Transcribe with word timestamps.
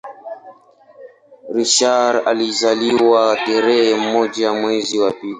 Richard 1.53 2.21
alizaliwa 2.25 3.37
tarehe 3.45 3.95
moja 3.95 4.53
mwezi 4.53 4.99
wa 4.99 5.11
pili 5.11 5.29